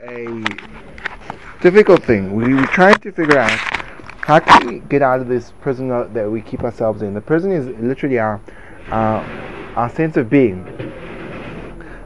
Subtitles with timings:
[0.00, 0.42] a
[1.60, 2.34] difficult thing.
[2.34, 3.50] We trying to figure out
[4.22, 7.14] how can we get out of this prison that we keep ourselves in.
[7.14, 8.40] The prison is literally our
[8.88, 9.24] our,
[9.76, 10.66] our sense of being,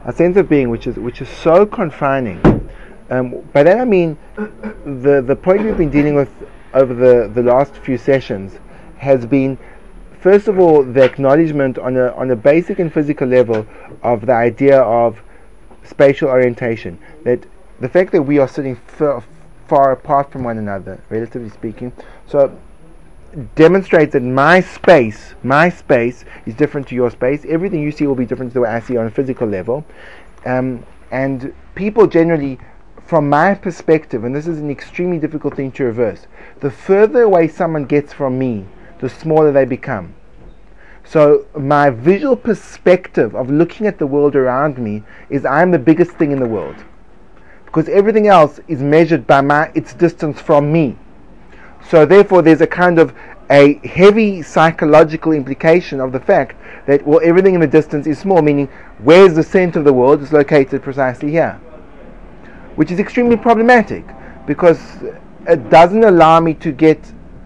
[0.05, 2.39] a sense of being which is which is so confining.
[3.09, 6.29] Um, by that I mean the the point we've been dealing with
[6.73, 8.59] over the, the last few sessions
[8.97, 9.57] has been
[10.19, 13.65] first of all the acknowledgement on a on a basic and physical level
[14.03, 15.21] of the idea of
[15.83, 16.99] spatial orientation.
[17.23, 17.45] That
[17.79, 19.23] the fact that we are sitting far,
[19.67, 21.91] far apart from one another, relatively speaking,
[22.25, 22.57] so
[23.55, 27.45] demonstrates that my space, my space is different to your space.
[27.47, 29.85] Everything you see will be different to the way I see on a physical level.
[30.45, 32.59] Um, and people generally,
[33.05, 36.27] from my perspective, and this is an extremely difficult thing to reverse,
[36.61, 38.65] the further away someone gets from me,
[38.99, 40.15] the smaller they become.
[41.03, 46.11] So my visual perspective of looking at the world around me is I'm the biggest
[46.11, 46.75] thing in the world.
[47.77, 50.97] Because everything else is measured by my its distance from me.
[51.87, 53.13] So therefore there's a kind of
[53.51, 56.55] a heavy psychological implication of the fact
[56.87, 58.67] that well everything in the distance is small, meaning
[59.03, 61.53] where's the center of the world is located precisely here.
[62.77, 64.05] Which is extremely problematic
[64.47, 64.81] because
[65.47, 66.99] it doesn't allow me to get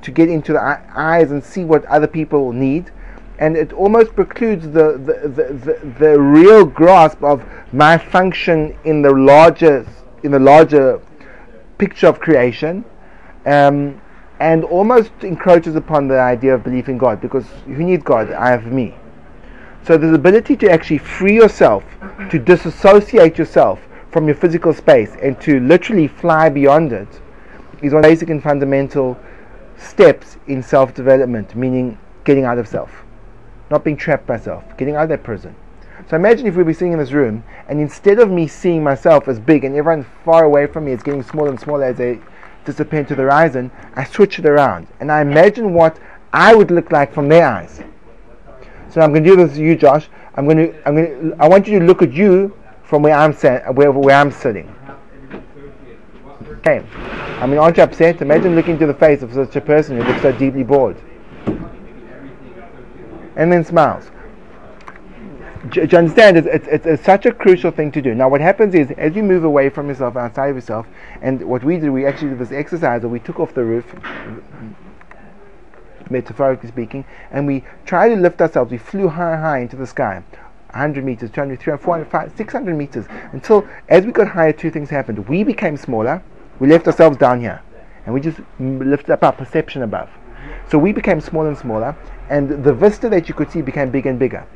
[0.04, 0.62] to get into the
[0.96, 2.90] eyes and see what other people need
[3.38, 9.02] and it almost precludes the, the, the, the, the real grasp of my function in
[9.02, 9.86] the larger
[10.24, 11.02] in the larger
[11.78, 12.86] picture of creation
[13.46, 14.00] um,
[14.40, 18.32] and almost encroaches upon the idea of belief in God because who needs God?
[18.32, 18.96] I have me.
[19.84, 21.84] So the ability to actually free yourself,
[22.30, 23.80] to disassociate yourself
[24.12, 27.22] from your physical space and to literally fly beyond it
[27.82, 29.18] is one basic and fundamental
[29.78, 33.04] steps in self-development, meaning getting out of self
[33.72, 35.56] not being trapped by self, getting out of that prison.
[36.10, 39.28] So imagine if we were sitting in this room, and instead of me seeing myself
[39.28, 42.20] as big and everyone far away from me is getting smaller and smaller as they
[42.66, 46.00] disappear into the horizon, I switch it around and I imagine what
[46.34, 47.82] I would look like from their eyes.
[48.90, 50.10] So I'm going to do this to you, Josh.
[50.36, 53.16] I'm going to, I'm going to, I want you to look at you from where
[53.16, 54.74] I'm where, where I'm sitting.
[56.58, 56.84] Okay.
[57.40, 58.22] I mean, aren't you upset?
[58.22, 60.98] Imagine looking into the face of such a person who looks so deeply bored
[63.36, 64.12] and then smiles.
[65.70, 66.38] Do you understand?
[66.38, 68.16] It's, it's, it's, such a crucial thing to do.
[68.16, 70.88] Now, what happens is, as you move away from yourself, outside of yourself,
[71.22, 73.86] and what we did, we actually did this exercise, where we took off the roof,
[76.10, 78.72] metaphorically speaking, and we tried to lift ourselves.
[78.72, 80.24] We flew high, high into the sky.
[80.72, 84.90] 100 meters, 200, 300, 400, 500, 600 meters, until as we got higher, two things
[84.90, 85.28] happened.
[85.28, 86.24] We became smaller,
[86.60, 87.62] we left ourselves down here,
[88.06, 90.10] and we just lifted up our perception above.
[90.70, 91.96] So we became smaller and smaller,
[92.30, 94.48] and the vista that you could see became bigger and bigger.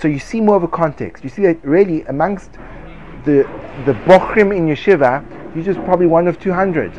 [0.00, 1.22] So you see more of a context.
[1.22, 2.52] You see that really amongst
[3.26, 3.46] the
[3.84, 5.22] the bochrim in yeshiva,
[5.54, 6.92] you're just probably one of 200.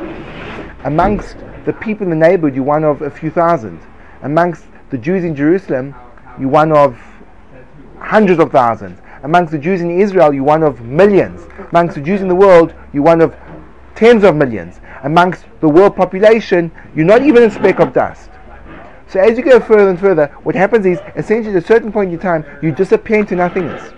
[0.84, 1.36] Amongst
[1.66, 3.80] the people in the neighborhood, you're one of a few thousand.
[4.22, 5.96] Amongst the Jews in Jerusalem,
[6.40, 7.00] you're one of
[8.00, 9.00] hundreds of thousands.
[9.24, 11.42] Amongst the Jews in Israel, you're one of millions.
[11.72, 13.36] Amongst the Jews in the world, you're one of
[13.96, 14.80] tens of millions.
[15.04, 18.31] Amongst the world population, you're not even a speck of dust.
[19.12, 22.14] So as you go further and further, what happens is essentially at a certain point
[22.14, 23.92] in time, you disappear into nothingness.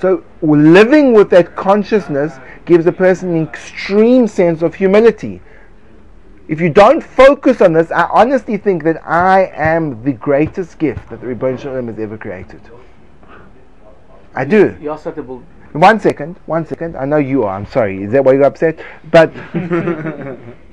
[0.00, 5.40] So living with that consciousness gives a person an extreme sense of humility.
[6.46, 11.10] If you don't focus on this, I honestly think that I am the greatest gift
[11.10, 12.60] that the Ribbono Shel Olam has ever created.
[14.36, 14.76] I do.
[14.80, 15.42] You're acceptable.
[15.72, 16.96] One second, one second.
[16.96, 17.56] I know you are.
[17.56, 18.04] I'm sorry.
[18.04, 18.78] Is that why you're upset?
[19.10, 19.32] But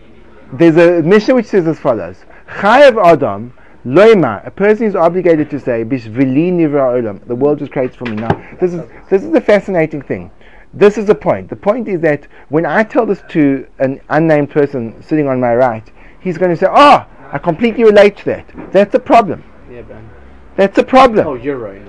[0.53, 3.53] there's a Mishnah which says as follows: Chayav Adam,
[3.85, 8.05] Loima, a person is obligated to say, Bishvili Nivra Olam, the world was created for
[8.05, 8.17] me.
[8.17, 10.31] Now, this is, this is the fascinating thing.
[10.73, 11.49] This is the point.
[11.49, 15.55] The point is that when I tell this to an unnamed person sitting on my
[15.55, 15.89] right,
[16.19, 18.71] he's going to say, Oh, I completely relate to that.
[18.71, 19.43] That's a problem.
[19.71, 20.09] Yeah, Ben.
[20.55, 21.25] That's a problem.
[21.25, 21.81] Oh, you're right.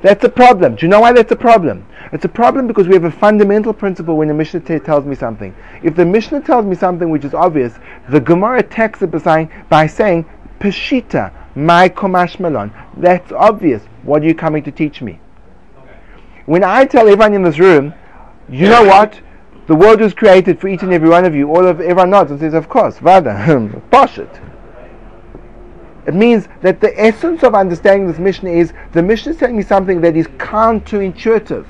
[0.00, 0.76] That's a problem.
[0.76, 1.84] Do you know why that's a problem?
[2.12, 5.16] It's a problem because we have a fundamental principle when the Mishnah t- tells me
[5.16, 5.54] something.
[5.82, 7.74] If the Mishnah tells me something which is obvious,
[8.08, 10.24] the Gemara attacks it by saying, by saying
[10.60, 12.72] Peshita, mai kamashma lan.
[12.96, 13.82] That's obvious.
[14.04, 15.18] What are you coming to teach me?
[16.46, 17.92] When I tell everyone in this room,
[18.48, 19.20] you know what?
[19.66, 21.50] The world was created for each and every one of you.
[21.50, 23.36] All of everyone nods and says, "Of course, Vada,
[23.92, 24.47] it."
[26.08, 29.62] It means that the essence of understanding this Mishnah is the Mishnah is telling me
[29.62, 31.66] something that is counterintuitive.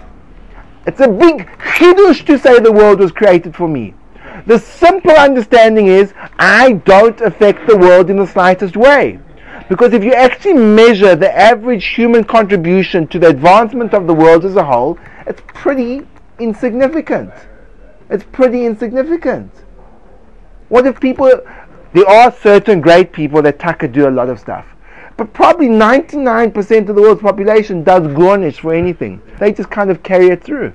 [0.87, 3.95] It's a big chidush to say the world was created for me.
[4.47, 9.19] The simple understanding is I don't affect the world in the slightest way.
[9.69, 14.45] Because if you actually measure the average human contribution to the advancement of the world
[14.45, 16.07] as a whole, it's pretty
[16.39, 17.33] insignificant.
[18.09, 19.51] It's pretty insignificant.
[20.69, 21.29] What if people,
[21.93, 24.67] there are certain great people that tucker do a lot of stuff.
[25.17, 29.21] But probably 99% of the world's population does gornish for anything.
[29.39, 30.73] They just kind of carry it through.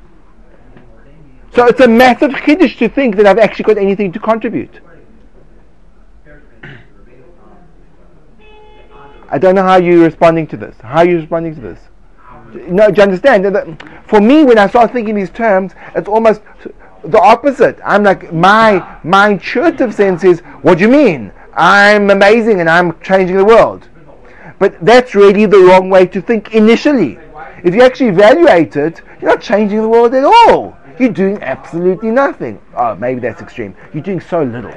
[1.55, 4.81] So it's a massive chiddush to think that I've actually got anything to contribute.
[9.29, 10.75] I don't know how you're responding to this.
[10.81, 11.79] How are you responding to this?
[12.67, 13.81] No, do you understand?
[14.05, 16.41] For me, when I start thinking these terms, it's almost
[17.03, 17.79] the opposite.
[17.85, 21.31] I'm like, my, my intuitive sense is, what do you mean?
[21.53, 23.87] I'm amazing and I'm changing the world.
[24.59, 27.19] But that's really the wrong way to think initially.
[27.63, 30.77] If you actually evaluate it, you're not changing the world at all.
[30.99, 32.61] You're doing absolutely nothing.
[32.75, 33.75] Oh, maybe that's extreme.
[33.93, 34.73] You're doing so little.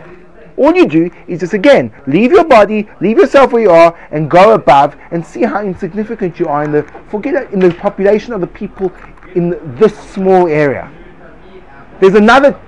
[0.56, 4.30] All you do is just again leave your body, leave yourself where you are, and
[4.30, 8.32] go above and see how insignificant you are in the forget it, in the population
[8.32, 8.90] of the people
[9.34, 10.90] in this small area.
[12.00, 12.58] There's another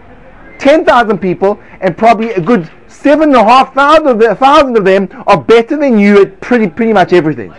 [0.58, 4.84] ten thousand people, and probably a good seven and a half thousand of, thousand of
[4.84, 7.54] them are better than you at pretty pretty much everything.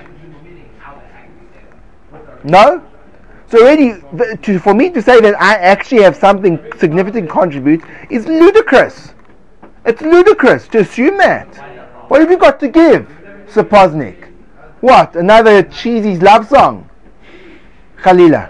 [2.43, 2.85] No?
[3.47, 3.95] So already,
[4.43, 9.13] to, for me to say that I actually have something significant to contribute is ludicrous.
[9.85, 11.47] It's ludicrous to assume that.
[12.09, 13.07] What have you got to give,
[13.47, 14.31] Sapoznik?
[14.81, 15.15] What?
[15.15, 16.89] Another cheesy love song?
[17.97, 18.49] Khalila.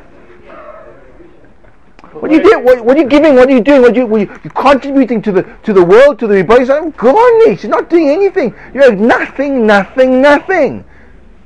[2.20, 2.66] What are you doing?
[2.66, 3.36] What, what, are you giving?
[3.36, 3.82] What are you doing?
[3.82, 6.66] What are you, what are you, contributing to the to the world, to the body?
[6.66, 7.64] So gornish.
[7.64, 8.54] You're not doing anything.
[8.74, 10.84] You're nothing, nothing, nothing.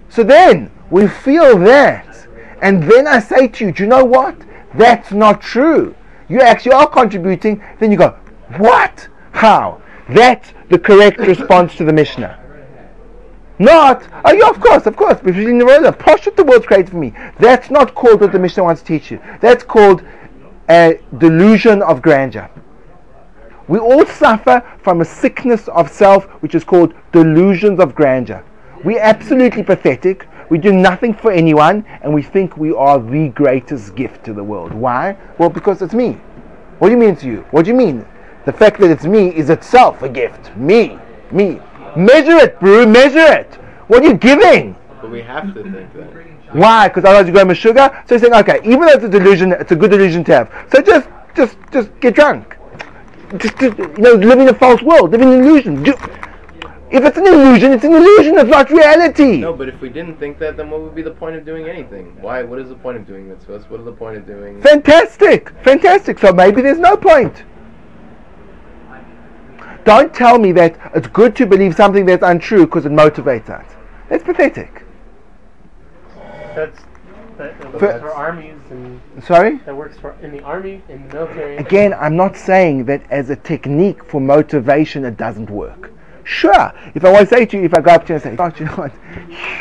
[0.09, 2.27] So then we feel that,
[2.61, 4.35] and then I say to you, do you know what?
[4.73, 5.95] That's not true.
[6.27, 7.63] You actually are contributing.
[7.79, 8.17] Then you go,
[8.57, 9.07] what?
[9.31, 9.81] How?
[10.09, 12.39] That's the correct response to the Mishnah.
[13.59, 16.65] Not, oh yeah, of course, of course, because in the world of Pashut, the world's
[16.65, 17.13] created for me.
[17.39, 19.21] That's not called what the Mishnah wants to teach you.
[19.41, 20.03] That's called
[20.69, 22.49] a delusion of grandeur.
[23.67, 28.43] We all suffer from a sickness of self which is called delusions of grandeur.
[28.83, 30.27] We're absolutely pathetic.
[30.49, 34.43] We do nothing for anyone and we think we are the greatest gift to the
[34.43, 34.73] world.
[34.73, 35.17] Why?
[35.37, 36.17] Well, because it's me.
[36.79, 37.45] What do you mean to you?
[37.51, 38.05] What do you mean?
[38.45, 40.55] The fact that it's me is itself a gift.
[40.57, 40.97] Me.
[41.31, 41.61] Me.
[41.95, 42.85] Measure it, bro.
[42.85, 43.53] Measure it.
[43.87, 44.75] What are you giving?
[45.01, 46.32] But we have to think that.
[46.53, 46.87] Why?
[46.87, 47.89] Because otherwise you go with sugar.
[48.07, 50.67] So he's saying, okay, even though it's a delusion, it's a good delusion to have.
[50.71, 52.57] So just, just, just get drunk.
[53.37, 55.83] Just, just you know, live in a false world, live in an illusion.
[55.85, 58.37] if it's an illusion, it's an illusion.
[58.37, 59.37] It's not reality.
[59.37, 61.67] No, but if we didn't think that, then what would be the point of doing
[61.67, 62.21] anything?
[62.21, 62.43] Why?
[62.43, 63.67] What is the point of doing mitzvahs?
[63.69, 64.61] What is the point of doing?
[64.61, 66.19] Fantastic, fantastic.
[66.19, 67.43] So maybe there's no point.
[69.85, 73.65] Don't tell me that it's good to believe something that's untrue because it motivates us.
[74.09, 74.82] That's pathetic.
[76.55, 76.79] That's
[77.37, 79.57] that, that works for armies and sorry.
[79.65, 81.57] That works for in the army in the military.
[81.57, 85.91] Again, I'm not saying that as a technique for motivation it doesn't work.
[86.23, 88.23] Sure, if I want to say to you, if I go up to you and
[88.23, 88.93] say, "Oh, you know what?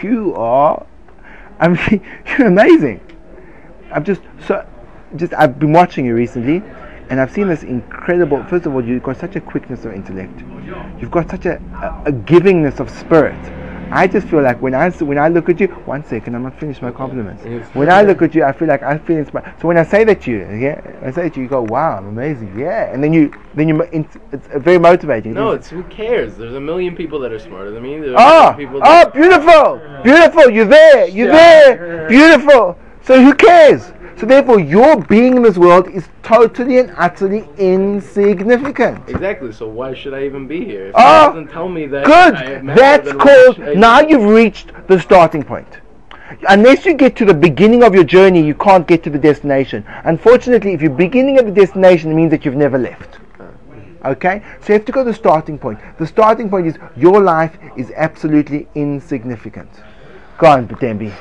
[0.02, 0.86] You are,
[1.58, 2.06] I mean,
[2.38, 3.00] you're amazing."
[3.90, 4.66] I'm just so,
[5.16, 6.62] just I've been watching you recently,
[7.10, 8.44] and I've seen this incredible.
[8.44, 10.40] First of all, you've got such a quickness of intellect.
[11.00, 13.61] You've got such a, a, a givingness of spirit.
[13.92, 16.58] I just feel like when I when I look at you, one second, I'm not
[16.58, 17.44] finished my compliments.
[17.74, 19.54] When I look at you, I feel like I feel inspired.
[19.60, 21.62] So when I say that to you, yeah, I say that to you, you go,
[21.62, 24.16] "Wow, I'm amazing," yeah, and then you then you it's
[24.56, 25.34] very motivating.
[25.34, 26.36] No, it's who cares?
[26.36, 27.98] There's a million people that are smarter than me.
[27.98, 30.50] There's oh, oh, beautiful, beautiful.
[30.50, 32.78] You're there, you're there, beautiful.
[33.02, 33.91] So who cares?
[34.22, 39.08] So therefore, your being in this world is totally and utterly insignificant.
[39.08, 39.50] Exactly.
[39.50, 40.86] So why should I even be here?
[40.86, 42.04] If oh, doesn't tell me that.
[42.06, 42.64] Good.
[42.76, 43.76] That's called.
[43.76, 45.66] Now you've reached the starting point.
[46.48, 49.84] Unless you get to the beginning of your journey, you can't get to the destination.
[50.04, 53.18] Unfortunately, if you're beginning at the destination, it means that you've never left.
[54.04, 54.40] Okay?
[54.60, 55.80] So you have to go to the starting point.
[55.98, 59.68] The starting point is your life is absolutely insignificant.
[60.38, 61.12] Go on, Butembi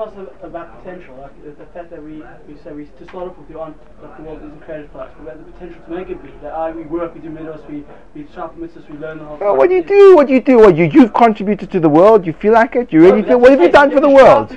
[0.00, 3.48] also about potential, like the fact that we, we say we to start off with
[3.48, 3.74] the on
[4.20, 6.30] like the world isn't created for us, but the potential to make it be.
[6.42, 7.84] That I we work, we do middles, we
[8.14, 9.38] we sharpen mitzvahs, we learn the whole.
[9.38, 10.16] Well, what do you do?
[10.16, 10.58] What do you do?
[10.58, 12.26] What you you've contributed to the world?
[12.26, 12.92] You feel like it?
[12.92, 13.40] You really no, feel?
[13.40, 14.56] What have you done for the world?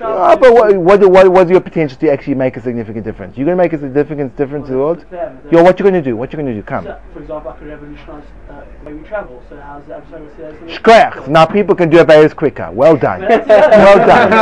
[0.00, 3.36] Oh, but what, what what what's your potential to actually make a significant difference?
[3.36, 5.04] You're going to make a significant difference to the world.
[5.50, 6.16] Yo, what you going to do?
[6.16, 6.62] What you going to do?
[6.62, 6.84] Come.
[6.84, 9.42] So, for example, I could revolutionize uh, the way we travel.
[9.48, 10.04] So how's that?
[10.66, 11.16] Shkrech.
[11.16, 12.70] Uh, now people can do it very quicker.
[12.72, 13.20] Well done.
[13.28, 14.32] well done.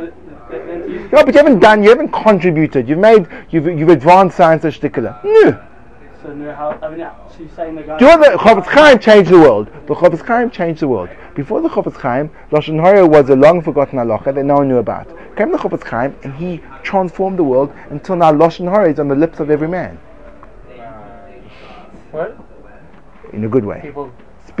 [0.90, 2.88] No, but you haven't done, you haven't contributed.
[2.88, 5.22] You've made, you've, you've advanced science as shtikala.
[5.24, 5.48] No.
[5.50, 6.98] uh, how, I mean,
[7.30, 7.98] so you're saying the guy.
[7.98, 9.68] Do you know Chaim changed the world?
[9.86, 11.08] The Chofetz Chaim changed the world.
[11.34, 14.78] Before the Chofetz Chaim, Lashon Hara was a long forgotten halacha that no one knew
[14.78, 15.08] about.
[15.36, 19.08] Came the Chofetz Chaim and he transformed the world until now Lashon Hara is on
[19.08, 19.98] the lips of every man
[22.10, 22.36] What?
[23.32, 23.80] in a good way.
[23.80, 24.12] People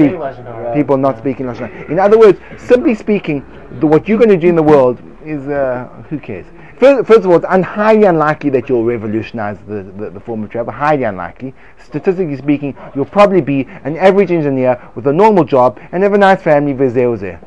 [0.08, 0.74] Speak.
[0.74, 1.90] People not speaking Lashon Hara.
[1.90, 3.44] In other words, simply speaking,
[3.80, 6.46] the, what you're going to do in the world is uh, who cares?
[6.78, 10.42] First, first of all, it's un- highly unlikely that you'll revolutionize the, the, the form
[10.42, 10.72] of travel.
[10.72, 11.54] Highly unlikely.
[11.84, 16.18] Statistically speaking, you'll probably be an average engineer with a normal job and have a
[16.18, 17.38] nice family with zero zero.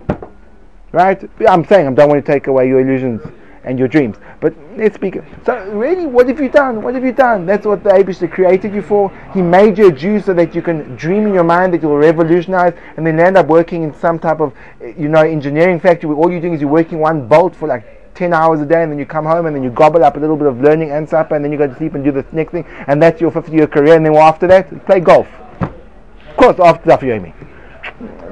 [0.91, 1.27] Right?
[1.47, 3.21] I'm saying I don't want to take away your illusions
[3.63, 4.17] and your dreams.
[4.39, 5.17] But let's speak.
[5.45, 6.81] So really, what have you done?
[6.81, 7.45] What have you done?
[7.45, 9.11] That's what the Aibishter created you for.
[9.33, 11.97] He made you a Jew so that you can dream in your mind that you'll
[11.97, 14.53] revolutionize, and then end up working in some type of,
[14.97, 17.99] you know, engineering factory where all you're doing is you're working one bolt for like.
[18.15, 20.19] 10 hours a day and then you come home and then you gobble up a
[20.19, 22.23] little bit of learning and supper and then you go to sleep and do the
[22.31, 25.25] next thing and that's your 50 year career and then after that play golf
[25.59, 27.33] of course after Daf Yomi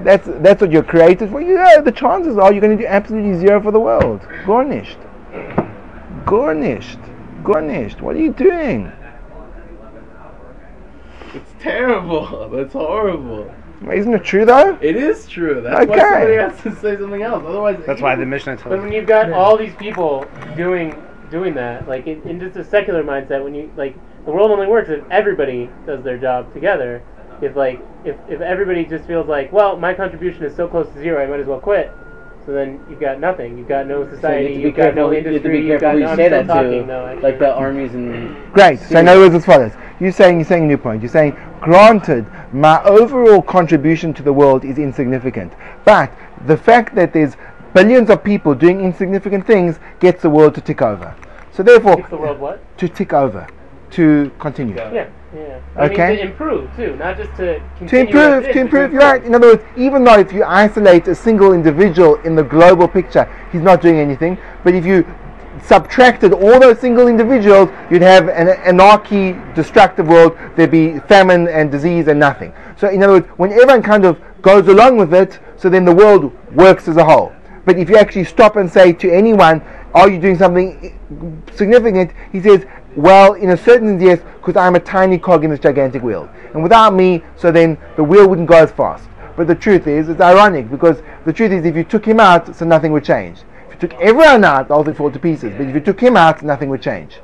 [0.03, 1.41] that's that's what you're created for.
[1.41, 4.21] Yeah, the chances are you're going to do absolutely zero for the world.
[4.45, 4.97] Garnished,
[6.25, 6.99] garnished,
[7.43, 8.01] garnished.
[8.01, 8.91] What are you doing?
[11.33, 12.49] It's terrible.
[12.49, 13.53] That's horrible.
[13.91, 14.77] Isn't it true though?
[14.81, 15.61] It is true.
[15.61, 16.01] That's why Okay.
[16.01, 17.43] somebody has to say something else.
[17.47, 18.99] Otherwise, That's why the Mishnah But tells when you.
[18.99, 20.95] you've got all these people doing
[21.31, 23.95] doing that, like in, in just a secular mindset, when you like
[24.25, 27.01] the world only works if everybody does their job together.
[27.41, 30.99] If like if, if everybody just feels like, well, my contribution is so close to
[30.99, 31.91] zero, I might as well quit.
[32.51, 33.57] So then you've got nothing.
[33.57, 34.47] You've got no So you society.
[34.47, 35.13] have to you've got no careful.
[35.13, 35.61] You have to industry.
[35.61, 36.87] be You've careful got no, you say that talking, to.
[36.87, 37.19] though.
[37.23, 38.79] Like the armies and Great.
[38.81, 41.01] So in other words, as follows: you're saying you're saying a new point.
[41.01, 45.53] You're saying, granted, my overall contribution to the world is insignificant,
[45.85, 46.11] but
[46.45, 47.37] the fact that there's
[47.73, 51.15] billions of people doing insignificant things gets the world to tick over.
[51.53, 52.77] So therefore, Keeps the world what?
[52.79, 53.47] to tick over,
[53.91, 54.75] to continue.
[54.75, 55.59] Yeah, yeah.
[55.75, 56.07] I Okay.
[56.09, 58.91] mean, to improve too, not just to to improve, as it is, to improve.
[58.91, 59.23] You're right.
[59.23, 63.29] In other words, even though if you isolate a single individual in the global picture,
[63.51, 64.37] he's not doing anything.
[64.63, 65.05] But if you
[65.63, 70.37] subtracted all those single individuals, you'd have an anarchy, destructive world.
[70.55, 72.51] There'd be famine and disease and nothing.
[72.77, 75.93] So, in other words, when everyone kind of goes along with it, so then the
[75.93, 77.31] world works as a whole.
[77.63, 79.61] But if you actually stop and say to anyone,
[79.93, 80.97] "Are you doing something
[81.53, 85.49] significant?" He says, "Well, in a certain sense, yes, because I'm a tiny cog in
[85.49, 89.47] this gigantic wheel, and without me, so then the wheel wouldn't go as fast." But
[89.47, 92.65] the truth is, it's ironic because the truth is, if you took him out, so
[92.65, 93.43] nothing would change.
[93.67, 95.53] If you took everyone out, the whole thing fall to pieces.
[95.57, 97.19] But if you took him out, nothing would change.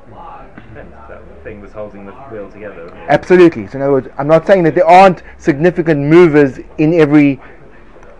[0.74, 2.92] That thing was holding the wheel together.
[3.10, 3.68] Absolutely.
[3.68, 7.40] So in other words, I'm not saying that there aren't significant movers in every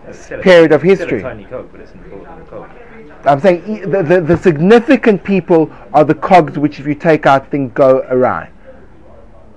[0.06, 1.20] It's period of history.
[1.20, 2.68] a tiny cog, but it's an important cog.
[3.24, 7.26] I'm saying e- the, the, the significant people are the cogs which, if you take
[7.26, 8.50] out, things go awry.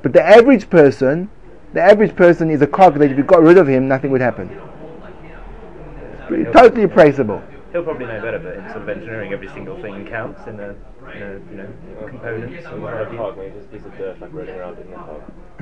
[0.02, 1.30] But the average person,
[1.74, 4.22] the average person is a cog that if you got rid of him, nothing would
[4.22, 4.50] happen.
[6.54, 7.42] Totally traceable.
[7.72, 10.76] He'll probably know better, but in sort of engineering, every single thing counts in a,
[11.16, 13.54] in a you know, components or what have you.
[13.54, 15.24] just a piece of dirt like rolling around in the hog.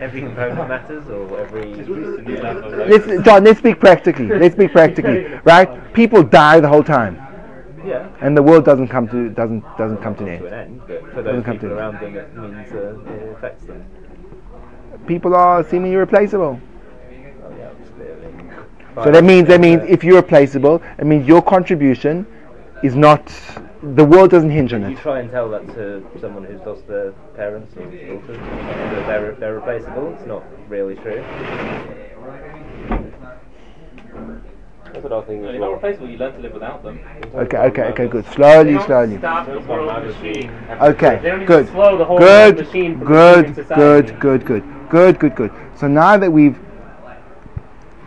[0.00, 1.74] every component matters, or every.
[1.74, 4.28] Let's, John, let's speak practically.
[4.28, 5.92] Let's speak practically, right?
[5.92, 7.20] People die the whole time,
[7.84, 8.08] Yeah.
[8.20, 10.80] and the world doesn't come to doesn't doesn't come to an To an end.
[10.80, 13.64] end, for Doesn't those come to people an around them, it means uh, it affects
[13.64, 13.84] them.
[15.06, 16.60] People are seemingly replaceable.
[17.44, 19.04] Oh, yeah.
[19.04, 22.26] So that means that means if you're replaceable, it means your contribution
[22.82, 23.32] is not.
[23.82, 24.98] The world doesn't hinge on You it.
[24.98, 29.54] try and tell that to someone who's lost their parents or daughters that they're, they're
[29.56, 30.14] replaceable.
[30.14, 31.20] It's not really true.
[34.92, 35.74] That's what I was thinking as You're not well.
[35.74, 37.00] replaceable, you learn to live without them.
[37.34, 38.26] Okay, okay, okay, good.
[38.26, 39.16] Slowly, They slowly.
[39.18, 40.52] Stop the world machine.
[40.68, 41.68] They Okay, don't even good.
[41.68, 45.52] slow the whole Good, machine good, good, good, good, good, good, good.
[45.76, 46.58] So now that we've,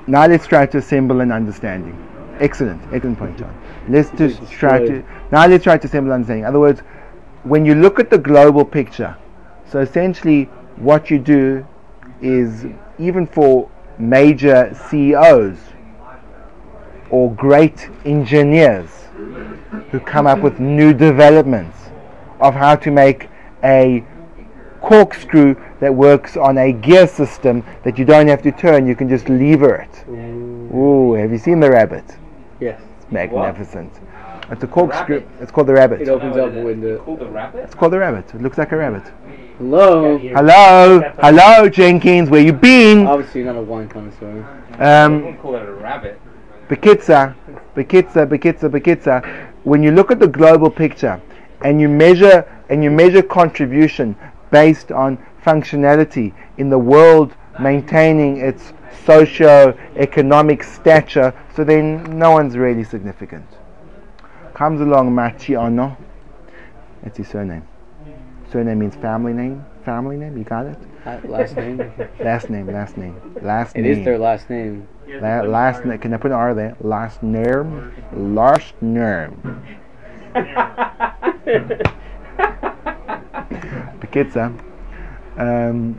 [0.06, 1.98] now let's try to assemble an understanding.
[2.40, 3.60] Excellent, excellent point, John.
[3.90, 6.44] Let's just try to now let's try to assemble an understanding.
[6.44, 6.82] In other words,
[7.44, 9.16] when you look at the global picture,
[9.68, 10.44] so essentially
[10.76, 11.66] what you do
[12.22, 12.66] is
[13.00, 15.58] even for major CEOs
[17.16, 18.90] or great engineers
[19.92, 21.78] who come up with new developments
[22.42, 23.30] of how to make
[23.64, 24.04] a
[24.82, 29.08] corkscrew that works on a gear system that you don't have to turn, you can
[29.08, 29.96] just lever it.
[30.76, 32.04] Ooh, have you seen the rabbit?
[32.60, 33.94] yes, It's magnificent.
[34.52, 35.24] It's a corkscrew.
[35.40, 36.02] It's called the rabbit.
[36.02, 36.98] it opens up a window.
[37.00, 37.64] Called the rabbit?
[37.64, 38.26] It's called the rabbit.
[38.36, 39.04] It looks like a rabbit.
[39.58, 40.18] Hello.
[40.18, 42.30] Hello, hello, Jenkins.
[42.30, 43.08] Where you been?
[43.08, 44.46] Obviously, not a wine connoisseur.
[44.78, 46.20] I Um, wouldn't call it a rabbit.
[46.68, 47.36] Bekitza,
[47.76, 49.24] Bekitza, Bekitza, Bekitza,
[49.64, 51.22] when you look at the global picture
[51.64, 54.16] and you measure and you measure contribution
[54.52, 58.74] based on functionality in the world maintaining its
[59.06, 63.46] socio-economic stature, so then no one's really significant.
[64.54, 65.96] Comes along Machiano,
[67.04, 67.68] that's his surname.
[68.52, 69.66] Surname means family name.
[69.86, 70.78] Family name, you got it?
[71.06, 71.78] Uh, Last name.
[72.20, 73.92] Last name, last name, last It name.
[74.00, 74.88] is their last name.
[75.08, 76.00] La- last name.
[76.00, 76.76] Can I put an R there?
[76.82, 77.94] Last name.
[78.12, 79.40] Last name.
[84.02, 84.52] Bekitza.
[85.38, 85.94] Um,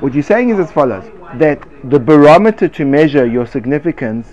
[0.00, 4.32] what you're saying is as follows: that the barometer to measure your significance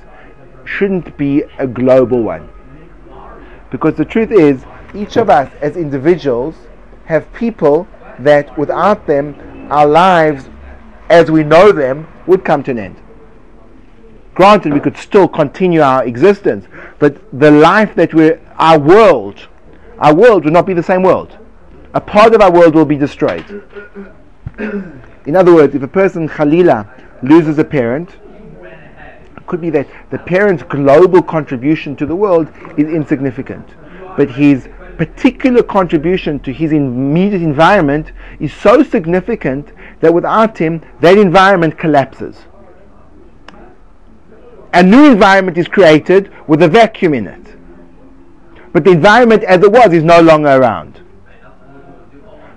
[0.64, 2.50] shouldn't be a global one,
[3.70, 4.64] because the truth is,
[4.96, 6.56] each of us as individuals
[7.06, 7.88] have people
[8.20, 9.36] that without them,
[9.70, 10.50] our lives
[11.10, 12.96] as we know them would come to an end.
[14.34, 16.66] Granted, we could still continue our existence,
[17.00, 19.48] but the life that we're, our world,
[20.00, 21.38] our world would not be the same world.
[21.94, 23.64] A part of our world will be destroyed.
[24.58, 26.88] In other words, if a person, Khalila,
[27.24, 28.10] loses a parent,
[29.38, 33.68] it could be that the parent's global contribution to the world is insignificant,
[34.18, 41.18] but his particular contribution to his immediate environment is so significant that without him, that
[41.18, 42.38] environment collapses.
[44.74, 47.56] A new environment is created with a vacuum in it.
[48.74, 51.02] But the environment as it was is no longer around.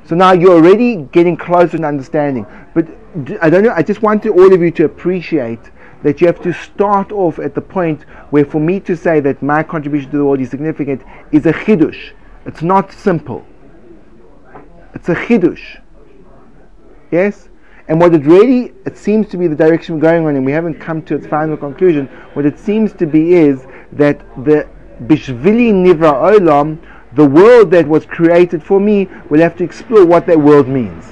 [0.04, 2.46] So now you're already getting closer to understanding.
[2.74, 2.88] But
[3.40, 5.60] I don't know, I just want all of you to appreciate
[6.02, 9.42] that you have to start off at the point where for me to say that
[9.42, 11.02] my contribution to the world is significant
[11.32, 12.12] is a chidush.
[12.48, 13.44] It's not simple.
[14.94, 15.82] It's a chidush.
[17.10, 17.50] Yes?
[17.88, 20.52] And what it really, it seems to be the direction we're going on, and we
[20.52, 22.06] haven't come to its final conclusion.
[22.32, 24.66] What it seems to be is that the
[25.02, 26.78] Bishvili Nivra Olam,
[27.14, 31.04] the world that was created for me, will have to explore what that world means.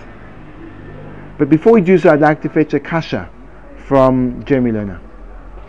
[1.39, 3.29] But before we do so, I'd like to fetch a kasha
[3.87, 5.01] from Jeremy Lerner.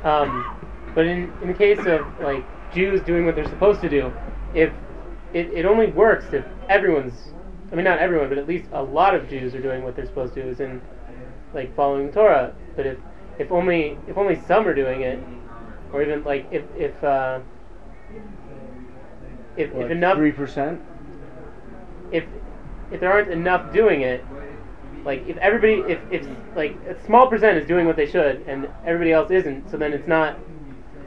[0.06, 0.58] Um,
[0.96, 4.14] but in, in the case of like Jews doing what they're supposed to do,
[4.54, 4.72] if
[5.34, 7.30] it, it only works if everyone's
[7.72, 10.06] I mean not everyone, but at least a lot of Jews are doing what they're
[10.06, 10.82] supposed to, do, is in
[11.54, 12.54] like following the Torah.
[12.76, 12.98] But if
[13.40, 15.20] if only if only some are doing it,
[15.92, 17.40] or even like if if uh,
[19.58, 20.82] if, if enough Three percent.
[22.12, 22.24] if
[22.92, 24.24] if there aren't enough doing it,
[25.04, 28.70] like if everybody if if like a small percent is doing what they should and
[28.86, 30.38] everybody else isn't, so then it's not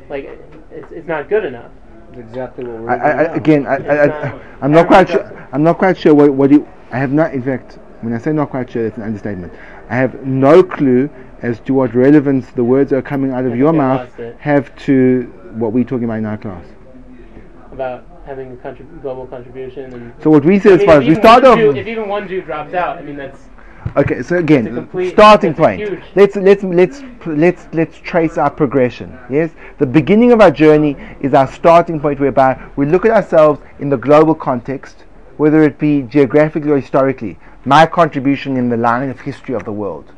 [0.08, 0.24] like
[0.70, 1.70] it's, it's not good enough.
[2.10, 3.34] That's exactly what we're I, I, doing I, now.
[3.34, 5.48] again, I, I, It's I, not- I'm not quite sure.
[5.52, 7.32] I'm not quite sure what what it, I have not.
[7.34, 9.52] In fact, when I say not quite sure, it's an understatement.
[9.88, 11.08] I have no clue
[11.42, 15.22] as to what relevance the words that are coming out of your mouth have to
[15.54, 16.64] what we're talking about in our class.
[17.72, 20.12] about having a contrib- global contribution and.
[20.22, 21.58] So what we say I as mean, far as we start off.
[21.58, 23.40] If even one Jew drops out, I mean that's
[23.96, 25.80] Okay, so again, complete- starting point.
[26.14, 29.18] Let's let's let's let's let's trace our progression.
[29.28, 33.60] Yes, the beginning of our journey is our starting point, whereby we look at ourselves
[33.80, 35.04] in the global context,
[35.38, 37.38] whether it be geographically or historically.
[37.64, 40.12] My contribution in the line of history of the world.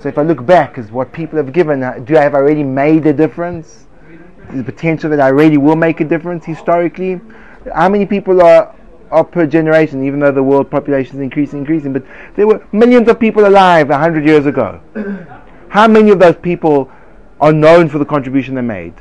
[0.00, 2.62] So if I look back, as what people have given, uh, do I have already
[2.62, 3.86] made a difference?
[4.52, 7.20] The potential that I really will make a difference historically.
[7.74, 8.74] How many people are
[9.10, 12.04] are per generation, even though the world population is increasing, increasing, but
[12.36, 14.80] there were millions of people alive a hundred years ago.
[15.68, 16.90] How many of those people
[17.40, 18.94] are known for the contribution they made?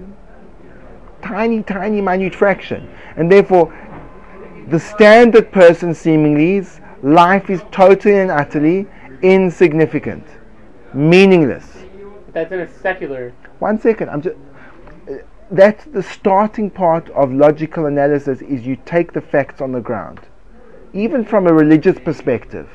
[1.21, 2.89] Tiny, tiny, minute fraction.
[3.15, 3.73] And therefore,
[4.67, 8.87] the standard person seemingly's life is totally and utterly
[9.21, 10.25] insignificant,
[10.93, 11.65] meaningless.
[12.33, 13.33] that's in a secular.
[13.59, 14.35] One second, I'm just.
[15.49, 18.41] That's the starting part of logical analysis.
[18.41, 20.19] Is you take the facts on the ground,
[20.93, 22.69] even from a religious perspective.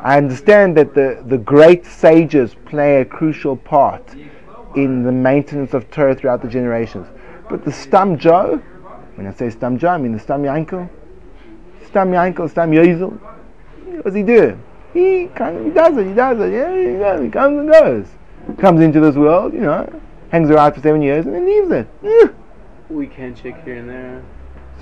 [0.00, 4.14] I understand that the, the great sages play a crucial part
[4.76, 7.08] in the maintenance of Torah throughout the generations.
[7.50, 8.58] But the Stam Joe,
[9.16, 10.88] when I say Stam Joe, I mean the Stam Yankel,
[11.86, 13.18] Stam Yankel, Stam Yozel.
[13.86, 14.56] What does he do?
[14.94, 17.72] He kind of, he does it, he does it, yeah, he does he comes and
[17.72, 18.06] goes.
[18.58, 22.34] Comes into this world, you know, hangs around for seven years and then leaves it.
[22.90, 24.22] We can shake here and there.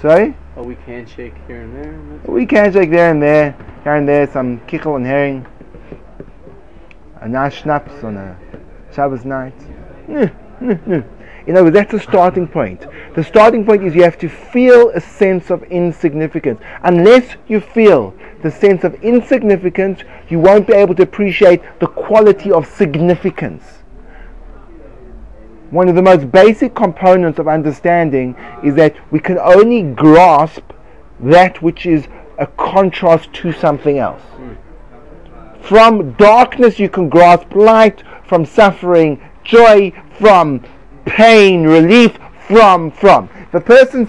[0.00, 0.37] Sorry?
[0.56, 1.92] Oh, we can shake here and there.
[1.92, 5.46] That's- We can shake there and there, here and there, some kichel and herring.
[7.20, 8.37] A nice schnapps on a
[8.92, 9.54] Shabbos night.
[11.46, 12.87] In other words, that's the starting point.
[13.14, 16.61] The starting point is you have to feel a sense of insignificance.
[16.82, 22.50] Unless you feel the sense of insignificance, you won't be able to appreciate the quality
[22.50, 23.62] of significance.
[25.70, 30.62] One of the most basic components of understanding is that we can only grasp
[31.20, 32.07] that which is
[32.38, 34.22] a contrast to something else.
[35.61, 40.62] From darkness, you can grasp light, from suffering, joy, from
[41.05, 43.29] pain, relief, from, from.
[43.52, 44.09] A person's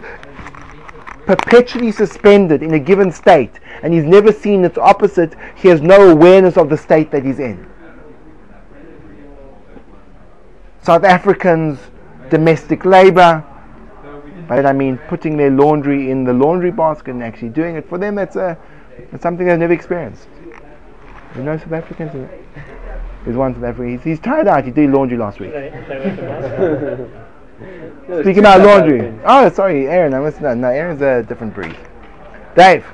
[1.25, 6.09] perpetually suspended in a given state and he's never seen its opposite, he has no
[6.09, 7.67] awareness of the state that he's in.
[10.87, 11.79] South Africans,
[12.29, 13.43] domestic labor,
[14.47, 17.89] that I mean putting their laundry in the laundry basket and actually doing it.
[17.89, 18.57] For them, that's a,
[19.11, 20.29] it's something they've never experienced.
[21.35, 22.29] You know South Africans?
[23.25, 23.97] There's one South African.
[23.97, 24.63] He's, he's tired out.
[24.63, 25.53] He did laundry last week.
[25.53, 27.09] Right, is that what it was?
[28.07, 29.13] No, Speaking about laundry.
[29.25, 30.13] Oh, sorry, Aaron.
[30.13, 30.55] I must not.
[30.55, 31.75] No, Aaron's a different breed.
[32.55, 32.85] Dave,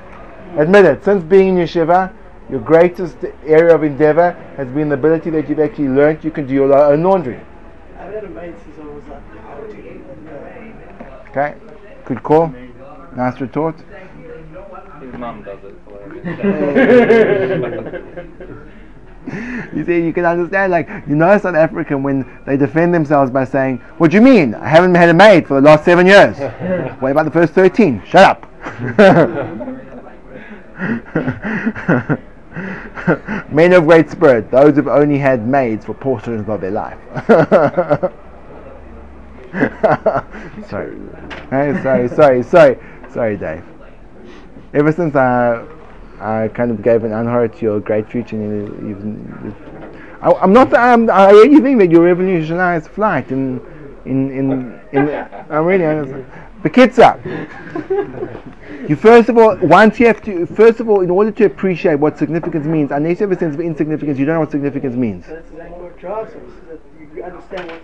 [0.56, 1.04] admit it.
[1.04, 2.12] Since being in yeshiva,
[2.50, 6.48] your greatest area of endeavor has been the ability that you've actually learned you can
[6.48, 7.40] do your own laundry.
[8.14, 10.00] I've had a mate since I like, how to do it.
[11.30, 11.56] Okay?
[12.04, 12.54] Good call.
[13.16, 13.74] Nice retort.
[15.00, 16.40] His mum does it for him.
[19.74, 23.46] You see, you can understand, like, you know, South African when they defend themselves by
[23.46, 24.54] saying, What do you mean?
[24.54, 26.36] I haven't had a maid for the last seven years.
[27.00, 28.02] what about the first 13?
[28.04, 28.46] Shut up.
[33.50, 36.98] Men of great spirit, those who've only had maids for portions of their life.
[40.68, 40.96] sorry.
[41.50, 42.78] Hey, sorry, sorry, sorry,
[43.10, 43.64] sorry, Dave.
[44.72, 45.64] Ever since I,
[46.20, 49.04] I kind of gave an unheard to your great future, you, you've,
[49.44, 49.56] you've,
[50.22, 50.72] I, I'm not.
[50.74, 53.60] I'm, I really think that you revolutionized flight in,
[54.04, 55.08] in, in, in.
[55.50, 56.28] I'm really honest.
[56.62, 57.20] Bekitza.
[58.88, 61.94] You first of all, once you have to, first of all, in order to appreciate
[61.96, 64.94] what significance means, unless you have a sense of insignificance, you don't know what significance
[64.94, 65.26] means.
[65.26, 66.80] That's exactly what drives us, that
[67.14, 67.82] you understand what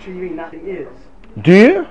[0.00, 0.88] achieving nothing is.
[1.42, 1.86] Do you?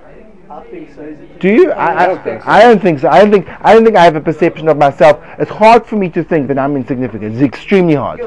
[0.49, 1.01] I think so.
[1.01, 1.71] Is it Do you?
[1.71, 2.49] I, I, don't think so.
[2.49, 3.09] I don't think so.
[3.09, 3.47] I don't think.
[3.61, 5.23] I don't think I have a perception of myself.
[5.39, 7.33] It's hard for me to think that I'm insignificant.
[7.35, 8.19] It's extremely hard.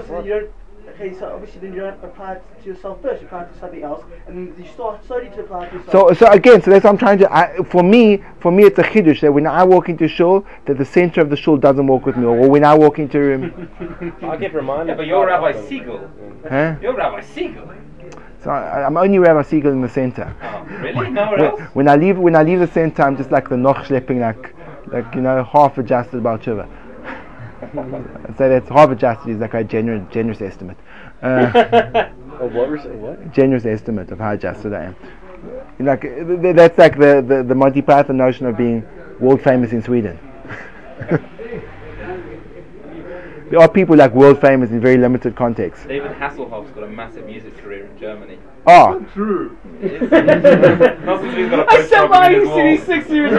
[0.98, 3.26] Because you don't, okay, so obviously then you don't apply it to yourself first, you
[3.28, 6.08] apply it to something else, and then you start slowly to apply it to yourself.
[6.18, 7.32] So, so again, so that's what I'm trying to.
[7.32, 10.78] I, for me, for me, it's a chiddush that when I walk into shul, that
[10.78, 13.20] the center of the shul doesn't walk with me, or when I walk into a
[13.20, 14.92] room, I get reminded.
[14.92, 15.66] Yeah, but you're Rabbi often.
[15.66, 16.10] Siegel.
[16.48, 16.76] huh?
[16.80, 17.70] You're Rabbi Siegel.
[18.42, 20.34] So I, I'm only Rabbi Siegel in the center.
[20.42, 21.10] Oh, really?
[21.10, 21.60] Nowhere When, else?
[21.74, 24.54] when I leave, when I leave the center, I'm just like the noch schlepping, like,
[24.92, 26.68] like you know, half adjusted about shiva.
[28.36, 30.76] So that's half adjusted is like a generous, generous estimate.
[31.22, 32.68] Uh, Oh, what?
[32.96, 33.32] What?
[33.32, 34.96] generous estimate of how adjusted I am.
[35.78, 38.86] Like th- th- that's like the, the, the Monty Python notion of being
[39.18, 40.18] world famous in Sweden.
[43.50, 45.86] there are people like world famous in very limited contexts.
[45.86, 48.38] David Hasselhoff's got a massive music career in Germany.
[48.66, 49.08] Oh, Not
[51.20, 52.78] since he's got a poster of him in his wall.
[52.78, 53.30] six years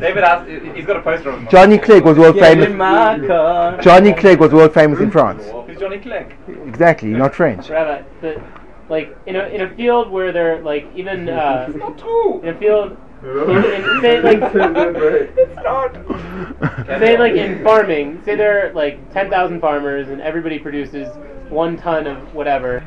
[0.00, 1.46] David has, he's got a poster of him.
[1.46, 2.66] on Johnny Clegg was world famous.
[2.66, 3.80] in my car.
[3.80, 5.44] Johnny Clegg was world famous in France.
[5.66, 6.34] Who's Johnny Clegg?
[6.66, 7.70] Exactly, not French.
[7.70, 8.42] Rabbi, but
[8.90, 12.42] like in a in a field where they're like even uh, Not true.
[12.42, 16.98] in a field in, in, say like It's not.
[16.98, 21.08] say like in farming, say there are like ten thousand farmers and everybody produces
[21.48, 22.84] one ton of whatever.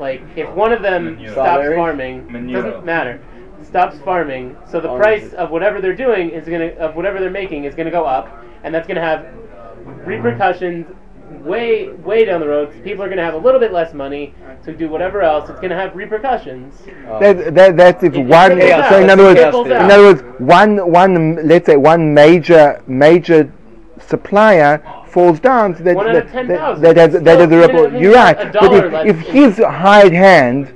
[0.00, 1.32] Like if one of them Manure.
[1.32, 1.76] stops Strawberries?
[1.76, 2.62] farming, Manure.
[2.62, 3.20] doesn't matter.
[3.62, 5.30] Stops farming, so the Oranges.
[5.30, 8.28] price of whatever they're doing is gonna of whatever they're making is gonna go up,
[8.64, 9.26] and that's gonna have
[10.04, 10.86] repercussions
[11.48, 12.72] way way down the road.
[12.84, 14.34] People are gonna have a little bit less money
[14.64, 15.48] to do whatever else.
[15.50, 16.74] It's gonna have repercussions.
[17.20, 18.60] That, that, that's if one.
[18.62, 18.90] out.
[18.90, 23.52] So in other words, in other words, one one let's say one major major
[23.98, 25.76] supplier falls down.
[25.76, 26.82] So that, One out that, of 10,000.
[26.82, 28.00] that, that, has, that has a ripple.
[28.00, 28.52] You're right.
[28.52, 28.72] But
[29.06, 30.74] if, if his hired hand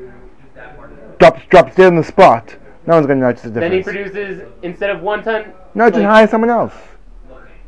[1.19, 2.57] drops drops dead on the spot,
[2.87, 3.87] no one's going to notice the difference.
[3.87, 5.53] Then he produces instead of one ton.
[5.75, 6.75] no, just like- hire someone else.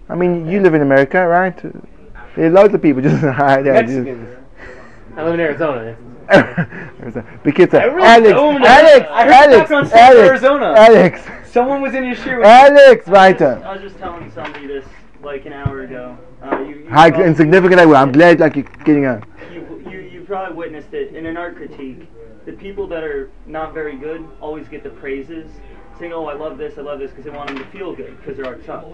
[0.09, 1.59] I mean, you live in America, right?
[2.37, 4.39] There are loads of people just yeah, just- Mexicans.
[5.17, 5.97] I live in Arizona.
[7.45, 8.33] because uh, Alex.
[8.33, 10.75] Alex, Alex, back on South Alex, Arizona.
[10.77, 11.21] Alex,
[11.53, 12.43] Someone was in your shoe.
[12.43, 14.85] Alex, right I was just telling somebody this
[15.23, 16.19] like an hour ago.
[16.43, 17.97] Uh, you, you, How probably, insignificant I will.
[17.97, 19.23] I'm glad like you're getting a.
[19.53, 22.09] you, you, you probably witnessed it in an art critique.
[22.45, 25.49] The people that are not very good always get the praises,
[25.99, 28.17] saying, "Oh, I love this, I love this," because they want them to feel good
[28.19, 28.87] because their art sucks.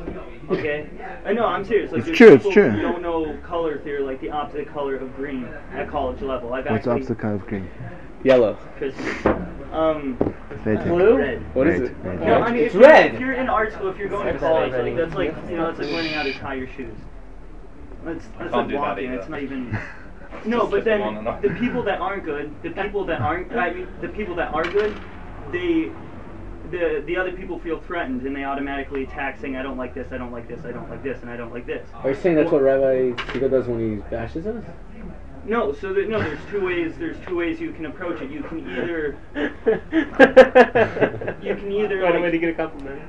[0.50, 0.88] Okay?
[1.24, 1.92] I know, I'm serious.
[1.92, 2.70] Like, It's true, it's true.
[2.70, 6.52] Who don't know color theory, like the opposite color of green at college level.
[6.52, 7.70] I've What's actually opposite color of green?
[8.22, 8.54] Yellow.
[8.76, 9.26] Christmas.
[9.72, 10.18] Um,
[10.64, 10.84] Red.
[10.84, 11.16] Blue.
[11.16, 11.54] red.
[11.54, 11.96] What is Red, it?
[12.02, 12.42] red, No.
[12.42, 13.14] I mean, if It's you're, red.
[13.14, 15.66] if you're in art school, if you're going to college, like that's like you know,
[15.68, 16.94] that's like learning how to tie your shoes.
[18.04, 19.10] That's that's Can't like do that walking.
[19.12, 19.78] It's not even.
[20.46, 23.20] No, but flip them on and then the people that aren't good, the people that
[23.20, 24.96] aren't, I mean, the people that are good,
[25.50, 25.90] they
[26.70, 30.12] the the other people feel threatened and they automatically attack, saying, "I don't like this,
[30.12, 32.16] I don't like this, I don't like this, and I don't like this." Are you
[32.16, 34.64] saying that's what Rabbi Siegel does when he bashes us?
[35.46, 36.92] No, so there, no, there's two ways.
[36.98, 38.30] There's two ways you can approach it.
[38.30, 39.16] You can either
[41.42, 43.02] you can either Find a like, way to get a compliment.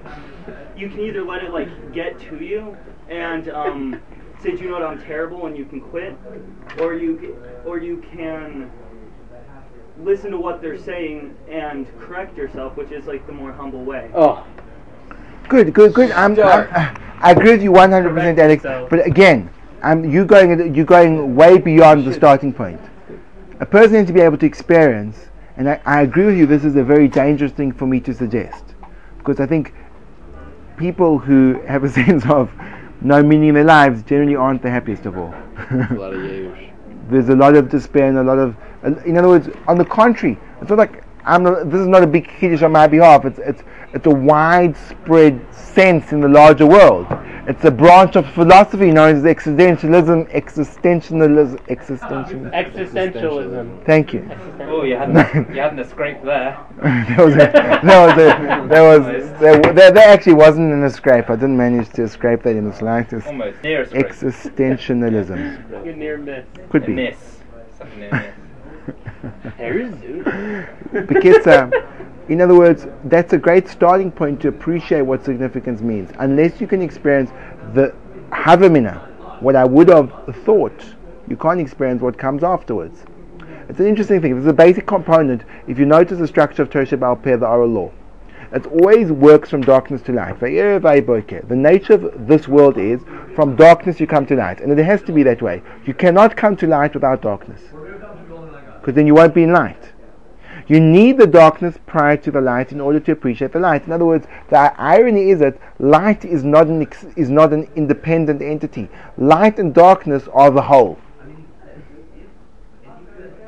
[0.78, 2.78] you can either let it like get to you
[3.10, 4.02] and um,
[4.40, 4.84] say, "Do you know what?
[4.84, 6.16] I'm terrible," and you can quit,
[6.80, 8.72] or you or you can
[10.00, 14.10] listen to what they're saying and correct yourself, which is like the more humble way.
[14.14, 14.46] Oh,
[15.50, 16.12] Good, good, good.
[16.12, 18.64] I'm, I'm, I agree with you 100%, Correct Alex.
[18.64, 18.90] yourself.
[18.90, 19.50] But again,
[19.82, 22.80] um, you're going you're going way beyond the starting point.
[23.60, 25.28] A person needs to be able to experience,
[25.58, 26.46] and I, I agree with you.
[26.46, 28.64] This is a very dangerous thing for me to suggest,
[29.18, 29.74] because I think
[30.78, 32.50] people who have a sense of
[33.02, 35.34] no meaning in their lives generally aren't the happiest of all.
[35.34, 36.72] A lot of yayush.
[37.10, 40.38] There's a lot of despair and a lot of, in other words, on the contrary,
[40.62, 41.44] it's not like I'm.
[41.44, 43.26] Not, this is not a big chidush on my behalf.
[43.26, 43.64] It's it's
[43.94, 47.08] it's a widespread sense in the larger world.
[47.48, 52.52] It's a branch of philosophy known as existentialism, existentialism, existentialism.
[52.54, 53.86] Existentialism.
[53.86, 54.30] Thank you.
[54.62, 56.58] Oh, you had the, you had the scrape there.
[56.82, 60.90] there was a, there was a, there was there, there, there actually wasn't in a
[60.90, 61.30] scrape.
[61.30, 63.28] I didn't manage to scrape that in the slightest.
[63.28, 64.08] Almost near a scrape.
[64.08, 66.46] Existentialism You're near miss.
[66.70, 66.94] could A be.
[66.94, 67.40] miss.
[67.78, 68.41] Something near miss.
[71.08, 71.72] Because, um,
[72.28, 76.12] in other words, that's a great starting point to appreciate what significance means.
[76.20, 77.32] Unless you can experience
[77.74, 77.94] the
[78.30, 80.12] havamina, what I would have
[80.44, 80.84] thought,
[81.28, 83.04] you can't experience what comes afterwards.
[83.70, 84.38] It's an interesting thing.
[84.38, 85.44] It's a basic component.
[85.68, 87.92] If you notice the structure of Torah Shebaal Peh, the oral law,
[88.54, 90.38] it always works from darkness to light.
[90.42, 93.00] The nature of this world is
[93.34, 95.62] from darkness you come to light, and it has to be that way.
[95.86, 97.62] You cannot come to light without darkness,
[98.82, 99.92] because then you won't be in light.
[100.68, 103.86] You need the darkness prior to the light in order to appreciate the light.
[103.86, 107.70] In other words, the irony is that light is not an ex- is not an
[107.76, 108.90] independent entity.
[109.18, 110.98] Light and darkness are the whole.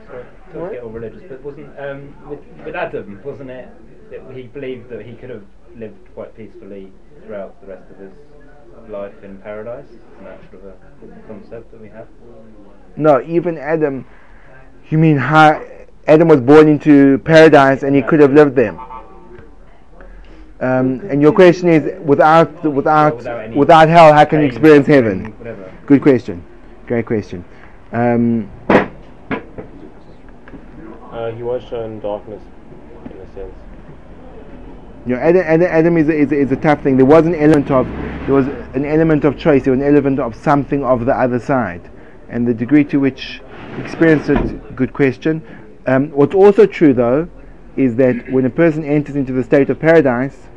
[0.06, 3.69] Sorry, don't get all religious, but wasn't um, with, with Adam, wasn't it
[4.12, 6.91] that he believed that he could have lived quite peacefully
[7.26, 8.12] throughout the rest of his
[8.89, 9.88] life in paradise?
[9.88, 12.08] Isn't that sort of a concept that we have?
[12.98, 14.06] No, even Adam.
[14.93, 15.60] You mean how
[16.06, 18.79] Adam was born into paradise and he could have lived there?
[20.60, 23.15] Um, and your question is, without without
[23.56, 25.34] without hell, how can you experience heaven?
[25.88, 26.45] Good question.
[26.86, 27.43] Great question.
[27.91, 28.86] Um, Uh,
[31.32, 32.43] he was shown darkness,
[33.06, 33.56] in a sense.
[35.08, 36.97] you know, Adam, Adam, Adam is, a, is, a, is a tough thing.
[36.97, 37.88] There was an element of
[38.27, 39.63] there was an element of choice.
[39.63, 41.82] There was an element of something of the other side,
[42.29, 43.41] and the degree to which
[43.75, 44.75] he experienced it.
[44.75, 45.41] Good question.
[45.86, 47.29] Um, what's also true though
[47.75, 50.47] is that when a person enters into the state of paradise,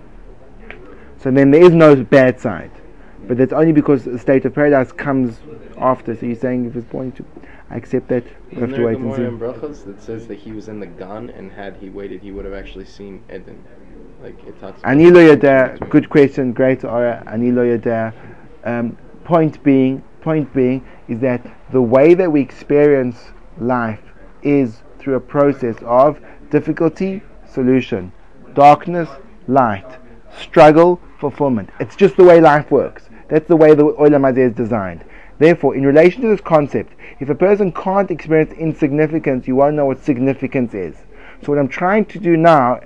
[1.18, 2.70] so then there is no bad side,
[3.26, 5.40] but that's only because the state of paradise comes
[5.78, 6.14] after.
[6.14, 7.24] So you're saying if it's born to,
[7.70, 8.24] I accept that.
[8.52, 9.44] We have to wait and Gemara in see.
[9.44, 12.44] Brachos that says that he was in the Gan and had he waited, he would
[12.44, 13.64] have actually seen Eden.
[14.22, 14.80] Like it talks.
[14.80, 17.22] about Ani lo yada, good question, great aura.
[17.26, 18.14] Ani lo yada.
[18.64, 23.16] Um, point being, point being is that the way that we experience
[23.58, 24.02] life
[24.42, 28.12] is through a process of difficulty, solution,
[28.54, 29.08] darkness,
[29.48, 29.98] light,
[30.38, 31.70] struggle, fulfillment.
[31.80, 33.08] It's just the way life works.
[33.28, 35.04] That's the way the Olam is designed.
[35.38, 39.86] Therefore, in relation to this concept, if a person can't experience insignificance, you won't know
[39.86, 40.96] what significance is.
[41.42, 42.80] So what I'm trying to do now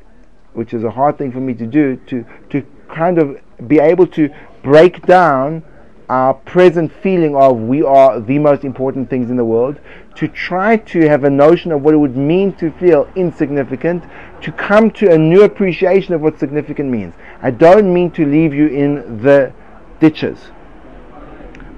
[0.52, 4.06] which is a hard thing for me to do, to, to kind of be able
[4.06, 4.30] to
[4.62, 5.62] break down
[6.10, 9.78] our present feeling of we are the most important things in the world,
[10.16, 14.02] to try to have a notion of what it would mean to feel insignificant,
[14.42, 17.14] to come to a new appreciation of what significant means.
[17.42, 19.52] I don't mean to leave you in the
[20.00, 20.50] ditches.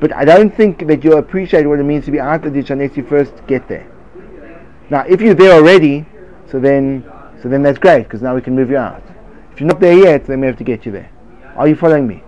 [0.01, 2.63] But I don't think that you'll appreciate what it means to be out of the
[2.63, 3.87] ditch unless you first get there.
[4.89, 6.07] Now, if you're there already,
[6.51, 7.05] so then,
[7.43, 9.03] so then that's great because now we can move you out.
[9.53, 11.11] If you're not there yet, then we have to get you there.
[11.55, 12.25] Are you following me,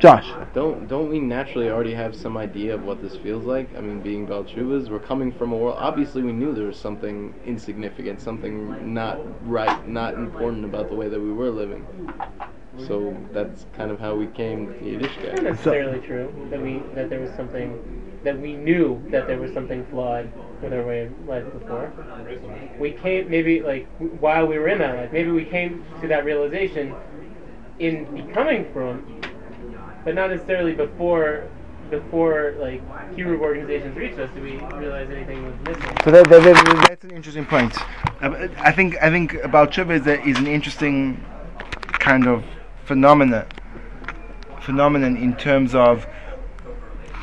[0.00, 0.26] Josh?
[0.54, 3.68] Don't don't we naturally already have some idea of what this feels like?
[3.76, 5.76] I mean, being baal teshuvas, we're coming from a world.
[5.78, 11.08] Obviously, we knew there was something insignificant, something not right, not important about the way
[11.10, 11.86] that we were living.
[12.86, 15.42] So that's kind of how we came to Not Yiddishkeit.
[15.42, 17.78] necessarily true that we that there was something
[18.24, 20.32] that we knew that there was something flawed
[20.62, 21.92] with our way of life before.
[22.78, 23.86] We came maybe like
[24.18, 26.94] while we were in that life, maybe we came to that realization
[27.78, 29.19] in becoming frum,
[30.04, 31.44] but not necessarily before
[31.90, 32.80] before like
[33.16, 35.96] Hebrew organizations reached us, did we realize anything was missing?
[36.04, 37.76] So that, that, that- that's an interesting point.
[38.22, 41.24] Uh, I think I think about tshuva is, is an interesting
[41.98, 42.44] kind of
[42.84, 43.46] phenomena
[44.60, 46.06] phenomenon in terms of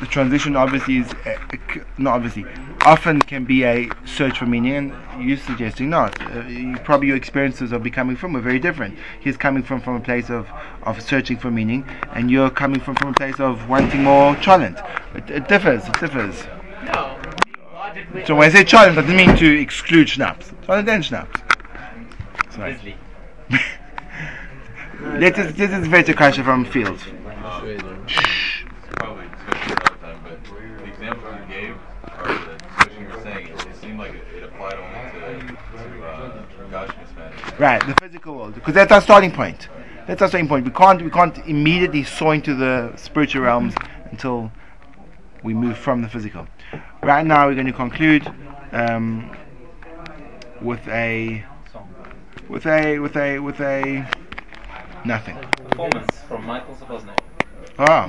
[0.00, 0.54] the transition.
[0.54, 1.38] Obviously, is uh,
[1.96, 2.44] not obviously
[2.88, 6.20] often can be a search for meaning, and you're suggesting not.
[6.34, 8.98] Uh, you, probably your experiences of becoming frum are very different.
[9.20, 10.48] He's coming from from a place of,
[10.82, 14.78] of searching for meaning, and you're coming from from a place of wanting more challenge.
[15.14, 15.86] It, it differs.
[15.86, 16.44] It differs.
[16.86, 17.18] No,
[17.74, 18.24] logically.
[18.24, 20.52] So when I say challenge, that doesn't mean to exclude schnapps.
[20.64, 21.40] Challenge and schnapps.
[22.50, 22.96] Sorry.
[25.00, 27.04] This is this is very question from Fields.
[27.04, 28.04] Persuasion.
[28.96, 31.76] probably switching another time, but the examples you gave,
[32.18, 35.56] or the switching you were saying, it, it seemed like it, it applied only to,
[35.56, 37.47] to uh, Gashmis matters.
[37.58, 39.68] Right, the physical world, because that's our starting point.
[40.06, 40.64] That's our starting point.
[40.64, 43.74] We can't we can't immediately soar into the spiritual realms
[44.12, 44.52] until
[45.42, 46.46] we move from the physical.
[47.02, 48.32] Right now, we're going to conclude
[48.70, 49.36] um,
[50.62, 51.44] with a
[52.48, 54.08] with a with a with a
[55.04, 55.36] nothing.
[55.70, 57.18] Performance from Michael Saboznik.
[57.76, 58.08] Ah,